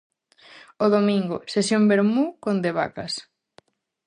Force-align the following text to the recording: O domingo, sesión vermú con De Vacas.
O 0.85 0.87
domingo, 0.95 1.35
sesión 1.53 1.83
vermú 1.91 2.23
con 2.43 2.55
De 2.63 2.71
Vacas. 2.79 3.13